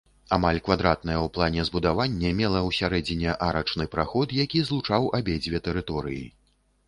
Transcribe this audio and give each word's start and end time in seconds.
Амаль 0.35 0.59
квадратнае 0.67 1.17
ў 1.23 1.27
плане 1.35 1.65
збудаванне 1.67 2.31
мела 2.39 2.59
ў 2.67 2.79
сярэдзіне 2.79 3.35
арачны 3.47 3.85
праход, 3.95 4.27
які 4.45 4.63
злучаў 4.69 5.07
абедзве 5.19 5.61
тэрыторыі. 5.69 6.25